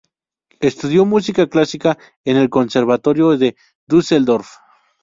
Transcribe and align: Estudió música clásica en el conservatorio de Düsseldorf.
Estudió 0.61 1.05
música 1.05 1.45
clásica 1.45 1.95
en 2.25 2.35
el 2.37 2.49
conservatorio 2.49 3.37
de 3.37 3.55
Düsseldorf. 3.87 4.55